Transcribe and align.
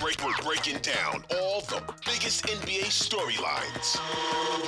Break, 0.00 0.22
we're 0.22 0.36
breaking 0.44 0.78
down 0.82 1.24
all 1.30 1.62
the 1.62 1.82
biggest 2.04 2.44
NBA 2.44 2.84
storylines. 2.84 3.98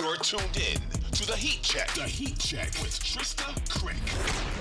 You're 0.00 0.16
tuned 0.16 0.56
in 0.56 0.80
to 1.10 1.26
the 1.26 1.36
Heat 1.36 1.62
Check. 1.62 1.88
The 1.92 2.04
Heat 2.04 2.38
Check 2.38 2.68
with 2.80 2.98
Trysta 2.98 3.54
Krick. 3.68 3.98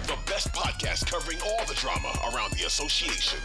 The 0.07 0.17
best 0.29 0.51
podcast 0.51 1.09
covering 1.09 1.37
all 1.41 1.65
the 1.67 1.73
drama 1.75 2.11
around 2.33 2.51
the 2.51 2.65
association. 2.65 3.39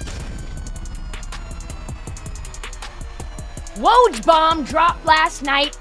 Woj 3.77 4.27
bomb 4.27 4.64
dropped 4.64 5.04
last 5.06 5.42
night. 5.44 5.77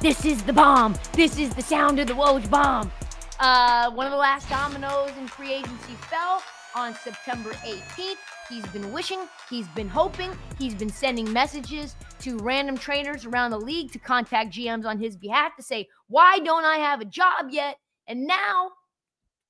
This 0.00 0.24
is 0.24 0.42
the 0.42 0.52
bomb. 0.52 0.96
This 1.12 1.38
is 1.38 1.54
the 1.54 1.62
sound 1.62 2.00
of 2.00 2.08
the 2.08 2.14
Woj 2.14 2.50
bomb. 2.50 2.90
Uh, 3.38 3.90
one 3.92 4.06
of 4.06 4.12
the 4.12 4.18
last 4.18 4.48
dominoes 4.48 5.12
in 5.16 5.28
free 5.28 5.52
agency 5.52 5.94
fell 6.10 6.42
on 6.76 6.94
September 6.94 7.50
18th. 7.64 8.16
He's 8.48 8.66
been 8.66 8.92
wishing, 8.92 9.20
he's 9.50 9.66
been 9.68 9.88
hoping, 9.88 10.30
he's 10.58 10.74
been 10.74 10.90
sending 10.90 11.32
messages 11.32 11.96
to 12.20 12.36
random 12.38 12.76
trainers 12.76 13.24
around 13.24 13.50
the 13.50 13.58
league 13.58 13.90
to 13.92 13.98
contact 13.98 14.52
GMs 14.52 14.84
on 14.84 15.00
his 15.00 15.16
behalf 15.16 15.56
to 15.56 15.62
say, 15.62 15.88
Why 16.06 16.38
don't 16.38 16.64
I 16.64 16.76
have 16.76 17.00
a 17.00 17.06
job 17.06 17.46
yet? 17.50 17.76
And 18.06 18.26
now 18.26 18.70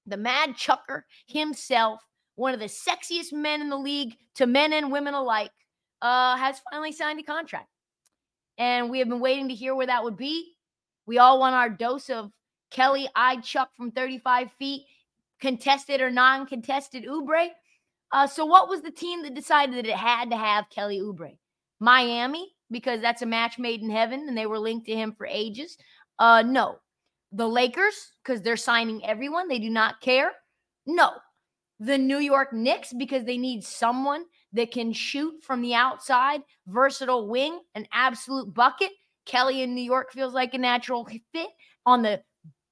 the 0.06 0.16
mad 0.16 0.56
chucker 0.56 1.04
himself, 1.26 2.00
one 2.36 2.54
of 2.54 2.60
the 2.60 2.66
sexiest 2.66 3.32
men 3.32 3.60
in 3.60 3.68
the 3.68 3.76
league 3.76 4.16
to 4.36 4.46
men 4.46 4.72
and 4.72 4.90
women 4.90 5.14
alike, 5.14 5.50
uh, 6.00 6.36
has 6.36 6.62
finally 6.70 6.92
signed 6.92 7.20
a 7.20 7.24
contract. 7.24 7.68
And 8.56 8.88
we 8.88 9.00
have 9.00 9.08
been 9.08 9.20
waiting 9.20 9.48
to 9.48 9.54
hear 9.54 9.74
where 9.74 9.86
that 9.86 10.04
would 10.04 10.16
be. 10.16 10.54
We 11.06 11.18
all 11.18 11.38
want 11.38 11.54
our 11.54 11.68
dose 11.68 12.08
of 12.08 12.30
Kelly 12.70 13.08
I 13.14 13.36
Chuck 13.40 13.70
from 13.76 13.90
35 13.90 14.50
feet, 14.58 14.86
contested 15.40 16.00
or 16.00 16.10
non 16.10 16.46
contested 16.46 17.04
Oubre. 17.04 17.48
Uh, 18.12 18.26
so, 18.26 18.46
what 18.46 18.68
was 18.68 18.82
the 18.82 18.90
team 18.90 19.22
that 19.22 19.34
decided 19.34 19.76
that 19.76 19.86
it 19.86 19.96
had 19.96 20.30
to 20.30 20.36
have 20.36 20.70
Kelly 20.70 21.00
Oubre? 21.00 21.36
Miami, 21.80 22.54
because 22.70 23.00
that's 23.00 23.22
a 23.22 23.26
match 23.26 23.58
made 23.58 23.82
in 23.82 23.90
heaven 23.90 24.26
and 24.28 24.36
they 24.36 24.46
were 24.46 24.58
linked 24.58 24.86
to 24.86 24.94
him 24.94 25.14
for 25.16 25.26
ages. 25.26 25.76
Uh, 26.18 26.42
no. 26.42 26.76
The 27.32 27.48
Lakers, 27.48 28.12
because 28.22 28.40
they're 28.40 28.56
signing 28.56 29.04
everyone, 29.04 29.48
they 29.48 29.58
do 29.58 29.68
not 29.68 30.00
care. 30.00 30.32
No. 30.86 31.10
The 31.80 31.98
New 31.98 32.18
York 32.18 32.52
Knicks, 32.52 32.92
because 32.92 33.24
they 33.24 33.36
need 33.36 33.62
someone 33.62 34.24
that 34.52 34.70
can 34.70 34.92
shoot 34.92 35.42
from 35.42 35.60
the 35.60 35.74
outside, 35.74 36.40
versatile 36.66 37.28
wing, 37.28 37.60
an 37.74 37.86
absolute 37.92 38.54
bucket. 38.54 38.90
Kelly 39.26 39.62
in 39.62 39.74
New 39.74 39.82
York 39.82 40.12
feels 40.12 40.32
like 40.32 40.54
a 40.54 40.58
natural 40.58 41.06
fit 41.32 41.50
on 41.84 42.02
the 42.02 42.22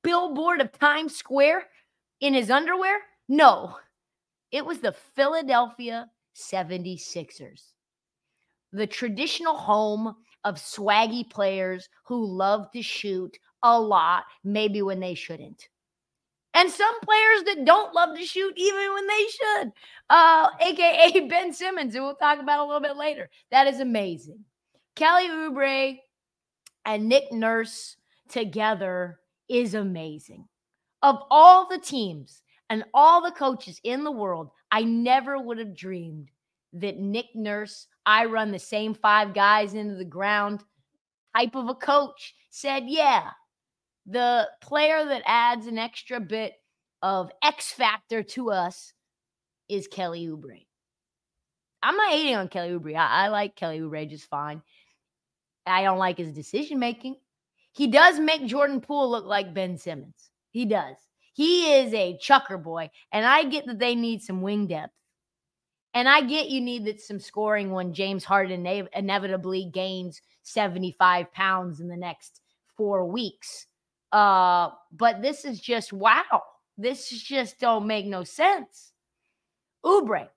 billboard 0.03 0.61
of 0.61 0.73
Times 0.73 1.17
Square 1.17 1.65
in 2.25 2.33
his 2.33 2.51
underwear. 2.51 3.01
No. 3.29 3.77
It 4.51 4.65
was 4.65 4.79
the 4.79 4.93
Philadelphia 4.93 6.09
76ers, 6.35 7.73
the 8.73 8.87
traditional 8.87 9.57
home 9.57 10.17
of 10.43 10.55
swaggy 10.55 11.29
players 11.29 11.87
who 12.05 12.25
love 12.25 12.71
to 12.73 12.81
shoot 12.81 13.39
a 13.63 13.79
lot, 13.79 14.25
maybe 14.43 14.81
when 14.81 15.01
they 15.01 15.15
shouldn't. 15.15 15.69
And 16.55 16.71
some 16.71 16.99
players 17.01 17.43
that 17.45 17.67
don't 17.67 17.95
love 17.95 18.17
to 18.17 18.25
shoot 18.25 18.55
even 18.57 18.93
when 18.95 19.07
they 19.07 19.27
should, 19.27 19.73
uh, 20.09 20.49
aka 20.61 21.21
Ben 21.29 21.53
Simmons, 21.53 21.95
who 21.95 22.03
we'll 22.03 22.15
talk 22.15 22.41
about 22.41 22.61
a 22.61 22.65
little 22.65 22.81
bit 22.81 22.97
later. 22.97 23.29
That 23.51 23.67
is 23.67 23.81
amazing. 23.81 24.45
Kelly 24.95 25.29
Oubre 25.29 25.99
and 26.87 27.07
Nick 27.07 27.33
Nurse 27.33 27.97
together 28.31 29.19
is 29.47 29.75
amazing. 29.75 30.49
Of 31.05 31.23
all 31.31 31.69
the 31.69 31.79
teams 31.79 32.41
and 32.71 32.83
all 32.95 33.21
the 33.21 33.31
coaches 33.31 33.79
in 33.85 34.05
the 34.05 34.11
world, 34.11 34.51
I 34.73 34.85
never 34.85 35.39
would 35.39 35.59
have 35.59 35.77
dreamed 35.77 36.31
that 36.73 36.99
Nick 36.99 37.27
Nurse, 37.35 37.89
I 38.07 38.25
run 38.25 38.51
the 38.51 38.59
same 38.59 38.95
five 38.95 39.35
guys 39.35 39.75
into 39.75 39.97
the 39.97 40.05
ground 40.07 40.65
type 41.37 41.57
of 41.57 41.69
a 41.69 41.75
coach, 41.75 42.35
said, 42.49 42.85
yeah, 42.87 43.33
the 44.07 44.49
player 44.63 45.05
that 45.05 45.23
adds 45.27 45.67
an 45.67 45.77
extra 45.77 46.21
bit 46.21 46.55
of 47.03 47.31
X 47.43 47.71
factor 47.71 48.23
to 48.23 48.51
us 48.51 48.95
is 49.69 49.87
Kelly 49.87 50.27
Oubre. 50.27 50.65
I'm 51.83 51.99
not 51.99 52.13
hating 52.13 52.37
on 52.37 52.49
Kelly 52.49 52.71
Oubre. 52.71 52.97
I, 52.97 53.27
I 53.27 53.29
like 53.29 53.57
Kelly 53.57 53.81
Oubre 53.81 54.09
just 54.09 54.31
fine. 54.31 54.63
I 55.67 55.83
don't 55.83 55.99
like 55.99 56.17
his 56.17 56.33
decision 56.33 56.79
making. 56.79 57.17
He 57.73 57.89
does 57.89 58.19
make 58.19 58.47
Jordan 58.47 58.81
Poole 58.81 59.11
look 59.11 59.27
like 59.27 59.53
Ben 59.53 59.77
Simmons. 59.77 60.31
He 60.55 60.67
does. 60.67 60.97
He 61.33 61.75
is 61.75 61.93
a 61.93 62.17
chucker 62.19 62.57
boy, 62.57 62.89
and 63.11 63.27
I 63.27 63.43
get 63.43 63.67
that 63.67 63.81
they 63.81 63.97
need 63.97 64.23
some 64.23 64.41
wing 64.41 64.69
depth. 64.69 64.93
And 65.95 66.09
I 66.09 66.21
get 66.21 66.49
you 66.49 66.61
need 66.61 67.01
some 67.01 67.19
scoring 67.19 67.73
when 67.73 67.93
James 67.93 68.25
Harden 68.25 68.65
inevitably 68.65 69.69
gains 69.73 70.23
75 70.45 71.33
pounds 71.33 71.81
in 71.81 71.89
the 71.89 71.97
next 71.97 72.41
four 72.77 73.05
weeks. 73.05 73.67
Uh, 74.13 74.71
but 74.93 75.23
this 75.23 75.45
is 75.45 75.59
just 75.61 75.93
wow. 75.93 76.43
This 76.79 77.09
just 77.09 77.59
don't 77.59 77.89
make 77.89 78.07
no 78.07 78.23
sense. 78.23 78.93
Oubre, 79.85 80.29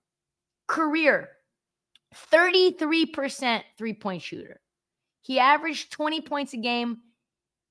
career 0.66 1.30
33% 2.32 3.62
three 3.78 3.94
point 3.94 4.24
shooter. 4.24 4.62
He 5.22 5.38
averaged 5.38 5.92
20 5.92 6.22
points 6.22 6.54
a 6.54 6.58
game 6.58 7.02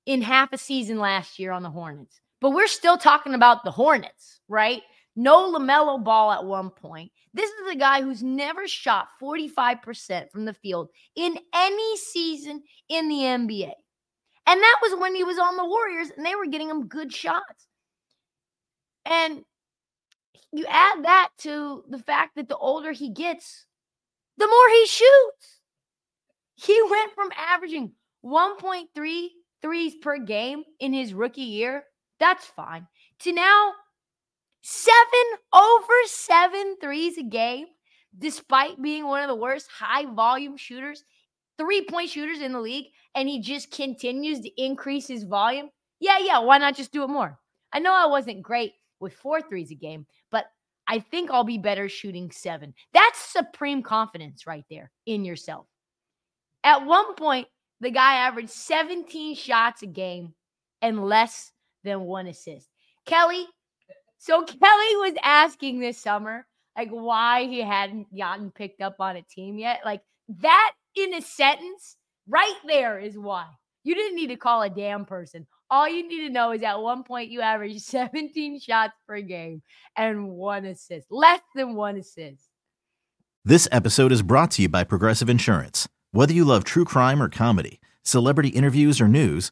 in 0.05 0.21
half 0.21 0.53
a 0.53 0.57
season 0.57 0.97
last 0.97 1.39
year 1.39 1.51
on 1.51 1.63
the 1.63 1.69
Hornets. 1.69 2.21
But 2.39 2.51
we're 2.51 2.67
still 2.67 2.97
talking 2.97 3.33
about 3.33 3.63
the 3.63 3.71
Hornets, 3.71 4.39
right? 4.47 4.81
No 5.15 5.51
LaMelo 5.51 6.03
ball 6.03 6.31
at 6.31 6.45
one 6.45 6.69
point. 6.69 7.11
This 7.33 7.49
is 7.49 7.71
a 7.71 7.75
guy 7.75 8.01
who's 8.01 8.21
never 8.21 8.67
shot 8.67 9.07
45% 9.21 10.31
from 10.31 10.45
the 10.45 10.53
field 10.53 10.89
in 11.15 11.37
any 11.53 11.97
season 11.97 12.63
in 12.89 13.09
the 13.09 13.15
NBA. 13.15 13.71
And 14.45 14.61
that 14.61 14.79
was 14.81 14.99
when 14.99 15.15
he 15.15 15.23
was 15.23 15.39
on 15.39 15.57
the 15.57 15.65
Warriors 15.65 16.09
and 16.15 16.25
they 16.25 16.35
were 16.35 16.45
getting 16.45 16.69
him 16.69 16.87
good 16.87 17.11
shots. 17.11 17.67
And 19.05 19.43
you 20.53 20.65
add 20.69 21.03
that 21.03 21.29
to 21.39 21.83
the 21.89 21.99
fact 21.99 22.35
that 22.35 22.47
the 22.47 22.57
older 22.57 22.91
he 22.91 23.09
gets, 23.09 23.65
the 24.37 24.47
more 24.47 24.69
he 24.69 24.85
shoots. 24.85 25.61
He 26.55 26.79
went 26.89 27.13
from 27.13 27.29
averaging 27.37 27.91
1.3 28.23 29.27
threes 29.61 29.95
per 30.01 30.17
game 30.19 30.63
in 30.79 30.93
his 30.93 31.13
rookie 31.13 31.41
year 31.41 31.83
that's 32.19 32.45
fine. 32.45 32.87
To 33.21 33.31
now, 33.31 33.73
seven 34.61 34.95
over 35.53 35.93
seven 36.05 36.75
threes 36.81 37.17
a 37.17 37.23
game, 37.23 37.67
despite 38.17 38.81
being 38.81 39.05
one 39.05 39.21
of 39.21 39.27
the 39.27 39.35
worst 39.35 39.67
high 39.69 40.05
volume 40.05 40.57
shooters, 40.57 41.03
three 41.57 41.85
point 41.85 42.09
shooters 42.09 42.41
in 42.41 42.53
the 42.53 42.59
league, 42.59 42.87
and 43.15 43.27
he 43.27 43.41
just 43.41 43.71
continues 43.71 44.41
to 44.41 44.61
increase 44.61 45.07
his 45.07 45.23
volume. 45.23 45.69
Yeah, 45.99 46.19
yeah, 46.19 46.39
why 46.39 46.57
not 46.57 46.75
just 46.75 46.91
do 46.91 47.03
it 47.03 47.09
more? 47.09 47.39
I 47.73 47.79
know 47.79 47.93
I 47.93 48.05
wasn't 48.05 48.43
great 48.43 48.73
with 48.99 49.13
four 49.13 49.41
threes 49.41 49.71
a 49.71 49.75
game, 49.75 50.05
but 50.31 50.45
I 50.87 50.99
think 50.99 51.31
I'll 51.31 51.43
be 51.43 51.57
better 51.57 51.89
shooting 51.89 52.31
seven. 52.31 52.73
That's 52.93 53.19
supreme 53.19 53.83
confidence 53.83 54.47
right 54.47 54.65
there 54.69 54.91
in 55.05 55.25
yourself. 55.25 55.65
At 56.63 56.85
one 56.85 57.15
point, 57.15 57.47
the 57.81 57.91
guy 57.91 58.15
averaged 58.15 58.49
17 58.49 59.35
shots 59.35 59.83
a 59.83 59.87
game 59.87 60.33
and 60.81 61.03
less 61.03 61.51
than 61.83 62.01
one 62.01 62.27
assist. 62.27 62.67
Kelly, 63.05 63.45
so 64.17 64.43
Kelly 64.43 64.95
was 64.97 65.15
asking 65.23 65.79
this 65.79 65.97
summer, 65.97 66.45
like, 66.77 66.89
why 66.89 67.45
he 67.45 67.61
hadn't 67.61 68.15
gotten 68.15 68.51
picked 68.51 68.81
up 68.81 68.97
on 68.99 69.15
a 69.17 69.23
team 69.23 69.57
yet. 69.57 69.81
Like, 69.83 70.01
that 70.41 70.73
in 70.95 71.13
a 71.13 71.21
sentence 71.21 71.97
right 72.27 72.57
there 72.65 72.99
is 72.99 73.17
why. 73.17 73.45
You 73.83 73.95
didn't 73.95 74.15
need 74.15 74.27
to 74.27 74.35
call 74.35 74.61
a 74.61 74.69
damn 74.69 75.05
person. 75.05 75.47
All 75.69 75.87
you 75.87 76.07
need 76.07 76.27
to 76.27 76.33
know 76.33 76.51
is 76.51 76.63
at 76.63 76.79
one 76.79 77.03
point 77.03 77.29
you 77.29 77.41
averaged 77.41 77.81
17 77.83 78.59
shots 78.59 78.93
per 79.07 79.21
game 79.21 79.61
and 79.95 80.29
one 80.29 80.65
assist, 80.65 81.07
less 81.09 81.41
than 81.55 81.75
one 81.75 81.97
assist. 81.97 82.43
This 83.45 83.67
episode 83.71 84.11
is 84.11 84.21
brought 84.21 84.51
to 84.51 84.63
you 84.63 84.69
by 84.69 84.83
Progressive 84.83 85.29
Insurance. 85.29 85.87
Whether 86.11 86.33
you 86.33 86.43
love 86.43 86.63
true 86.65 86.83
crime 86.83 87.21
or 87.21 87.29
comedy, 87.29 87.79
celebrity 88.03 88.49
interviews 88.49 88.99
or 88.99 89.07
news, 89.07 89.51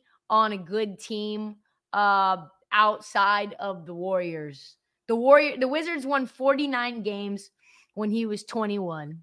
on 0.31 0.53
a 0.53 0.57
good 0.57 0.97
team 0.97 1.57
uh, 1.93 2.37
outside 2.71 3.53
of 3.59 3.85
the 3.85 3.93
Warriors. 3.93 4.77
The 5.07 5.15
Warrior 5.15 5.57
the 5.57 5.67
Wizards 5.67 6.05
won 6.05 6.25
49 6.25 7.03
games 7.03 7.51
when 7.93 8.09
he 8.09 8.25
was 8.25 8.45
21. 8.45 9.19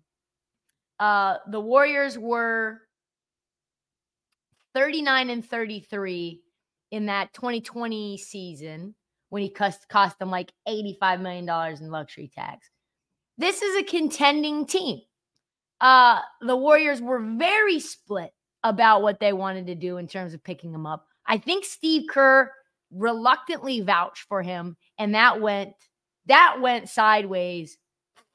Uh, 1.01 1.37
the 1.51 1.61
Warriors 1.61 2.19
were 2.19 2.83
39 4.75 5.31
and 5.31 5.45
33 5.45 6.43
in 6.91 7.07
that 7.07 7.33
2020 7.33 8.19
season 8.19 8.95
when 9.31 9.43
he 9.43 9.51
cost, 9.51 9.89
cost 9.89 10.19
them 10.19 10.31
like 10.31 10.53
$85 10.69 11.21
million 11.21 11.77
in 11.81 11.91
luxury 11.91 12.31
tax. 12.35 12.69
This 13.39 13.63
is 13.63 13.77
a 13.77 13.85
contending 13.85 14.67
team. 14.67 15.01
Uh, 15.81 16.21
the 16.41 16.57
Warriors 16.57 17.01
were 17.01 17.21
very 17.21 17.79
split 17.79 18.33
about 18.69 19.03
what 19.03 19.21
they 19.21 19.33
wanted 19.33 19.67
to 19.67 19.75
do 19.75 19.97
in 19.97 20.07
terms 20.07 20.35
of 20.35 20.45
picking 20.45 20.73
him 20.73 20.87
up. 20.87 21.07
I 21.27 21.39
think 21.39 21.65
Steve 21.65 22.05
Kerr 22.09 22.51
reluctantly 22.91 23.81
vouched 23.81 24.25
for 24.29 24.43
him, 24.43 24.77
and 24.99 25.15
that 25.15 25.41
went 25.41 25.75
that 26.27 26.61
went 26.61 26.89
sideways 26.89 27.79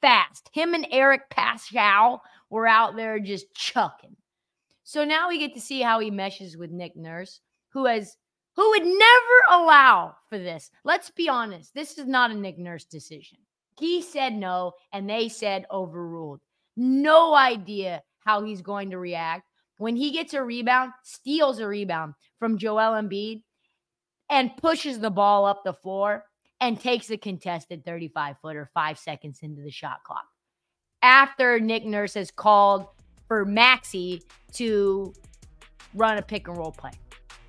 fast. 0.00 0.50
Him 0.52 0.74
and 0.74 0.86
Eric 0.90 1.30
Paschall 1.30 2.20
were 2.50 2.66
out 2.66 2.96
there 2.96 3.18
just 3.18 3.54
chucking. 3.54 4.16
So 4.82 5.04
now 5.04 5.28
we 5.28 5.38
get 5.38 5.54
to 5.54 5.60
see 5.60 5.80
how 5.80 5.98
he 6.00 6.10
meshes 6.10 6.56
with 6.56 6.70
Nick 6.70 6.96
Nurse, 6.96 7.40
who 7.70 7.86
has 7.86 8.16
who 8.56 8.68
would 8.70 8.84
never 8.84 9.62
allow 9.62 10.14
for 10.28 10.38
this. 10.38 10.70
Let's 10.84 11.10
be 11.10 11.28
honest, 11.28 11.74
this 11.74 11.98
is 11.98 12.06
not 12.06 12.30
a 12.30 12.34
Nick 12.34 12.58
Nurse 12.58 12.84
decision. 12.84 13.38
He 13.78 14.02
said 14.02 14.34
no, 14.34 14.72
and 14.92 15.08
they 15.08 15.28
said 15.28 15.66
overruled. 15.70 16.40
No 16.76 17.34
idea 17.34 18.02
how 18.18 18.44
he's 18.44 18.62
going 18.62 18.90
to 18.90 18.98
react 18.98 19.48
when 19.78 19.96
he 19.96 20.12
gets 20.12 20.34
a 20.34 20.42
rebound, 20.42 20.92
steals 21.02 21.58
a 21.58 21.66
rebound 21.66 22.14
from 22.38 22.58
Joel 22.58 22.92
Embiid, 22.92 23.42
and 24.30 24.56
pushes 24.56 25.00
the 25.00 25.10
ball 25.10 25.44
up 25.44 25.62
the 25.64 25.72
floor 25.74 26.24
and 26.60 26.80
takes 26.80 27.10
a 27.10 27.16
contested 27.16 27.84
35 27.84 28.36
footer 28.40 28.70
five 28.72 28.98
seconds 28.98 29.40
into 29.42 29.62
the 29.62 29.70
shot 29.70 30.02
clock. 30.04 30.24
After 31.02 31.60
Nick 31.60 31.84
Nurse 31.84 32.14
has 32.14 32.30
called 32.30 32.86
for 33.28 33.44
Maxey 33.44 34.22
to 34.52 35.12
run 35.94 36.18
a 36.18 36.22
pick 36.22 36.48
and 36.48 36.56
roll 36.56 36.72
play. 36.72 36.92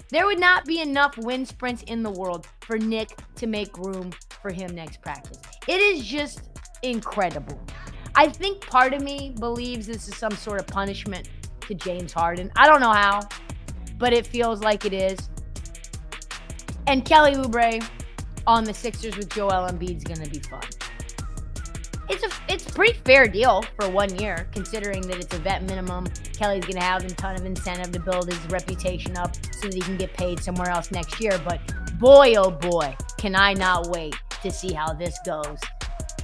There 0.10 0.26
would 0.26 0.40
not 0.40 0.66
be 0.66 0.82
enough 0.82 1.18
wind 1.18 1.48
sprints 1.48 1.84
in 1.84 2.04
the 2.04 2.12
world 2.12 2.48
for 2.62 2.78
Nick 2.78 3.18
to 3.36 3.48
make 3.48 3.78
room 3.78 4.12
for 4.42 4.52
him 4.52 4.76
next 4.76 5.02
practice. 5.02 5.40
It 5.68 5.80
is 5.80 6.06
just 6.06 6.42
incredible. 6.84 7.60
I 8.14 8.30
think 8.30 8.62
part 8.62 8.94
of 8.94 9.02
me 9.02 9.36
believes 9.40 9.88
this 9.88 10.08
is 10.08 10.16
some 10.16 10.32
sort 10.32 10.62
of 10.62 10.68
punishment 10.68 11.30
to 11.68 11.76
James 11.76 12.14
Harden. 12.14 12.52
I 12.56 12.68
don't 12.68 12.80
know 12.80 12.92
how, 12.92 13.22
but 13.98 14.14
it 14.14 14.26
feels 14.26 14.62
like 14.62 14.86
it 14.86 14.94
is. 14.94 15.30
And 16.88 17.04
Kelly 17.04 17.34
Oubre 17.34 17.84
on 18.48 18.64
the 18.64 18.74
Sixers 18.74 19.18
with 19.18 19.30
Joel 19.30 19.68
Embiid 19.70 19.98
is 19.98 20.04
going 20.04 20.22
to 20.22 20.30
be 20.30 20.40
fun. 20.40 20.62
It's 22.08 22.24
a 22.24 22.30
it's 22.48 22.70
a 22.70 22.72
pretty 22.72 23.00
fair 23.04 23.28
deal 23.28 23.64
for 23.80 23.90
one 23.90 24.16
year, 24.20 24.48
considering 24.52 25.02
that 25.08 25.18
it's 25.18 25.34
a 25.34 25.40
vet 25.40 25.64
minimum. 25.64 26.06
Kelly's 26.38 26.64
going 26.64 26.76
to 26.76 26.84
have 26.84 27.04
a 27.04 27.10
ton 27.10 27.36
of 27.36 27.46
incentive 27.46 27.92
to 27.94 28.00
build 28.00 28.32
his 28.32 28.40
reputation 28.52 29.18
up 29.18 29.36
so 29.36 29.68
that 29.68 29.74
he 29.74 29.82
can 29.82 29.98
get 29.98 30.14
paid 30.14 30.40
somewhere 30.40 30.70
else 30.70 30.92
next 30.92 31.20
year. 31.20 31.40
But 31.44 31.60
boy, 31.98 32.36
oh 32.38 32.52
boy, 32.52 32.96
can 33.18 33.36
I 33.36 33.54
not 33.54 33.88
wait 33.88 34.16
to 34.44 34.52
see 34.52 34.72
how 34.72 34.94
this 34.94 35.18
goes 35.26 35.58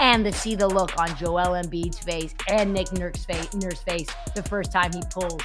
and 0.01 0.25
to 0.25 0.33
see 0.33 0.55
the 0.55 0.67
look 0.67 0.99
on 0.99 1.15
Joel 1.15 1.53
Embiid's 1.53 1.99
face 1.99 2.33
and 2.49 2.73
Nick 2.73 2.91
Nurse's 2.91 3.81
face, 3.83 4.09
the 4.33 4.43
first 4.43 4.71
time 4.71 4.91
he 4.91 5.01
pulls. 5.11 5.43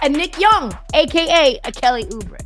And 0.00 0.14
Nick 0.14 0.38
Young, 0.38 0.78
aka 0.94 1.58
Kelly 1.72 2.04
Oubre. 2.04 2.45